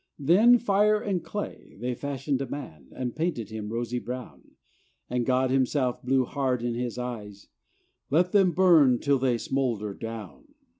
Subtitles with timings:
[0.17, 4.53] Then, fire and clay, they fashioned a man, And painted him rosy brown;
[5.11, 7.49] And God himself blew hard in his eyes:
[8.09, 10.45] "Let them burn till they smolder down!"